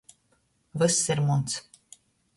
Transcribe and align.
Vyss 0.79 1.05
ir 1.17 1.23
muns. 1.29 1.61